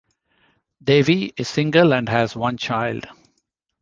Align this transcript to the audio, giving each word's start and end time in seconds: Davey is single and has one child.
Davey 0.83 1.31
is 1.37 1.47
single 1.47 1.93
and 1.93 2.09
has 2.09 2.35
one 2.35 2.57
child. 2.57 3.05